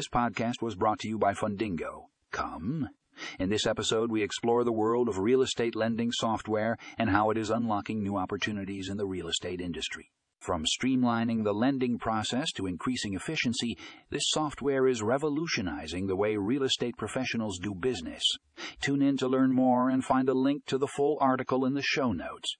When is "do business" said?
17.58-18.22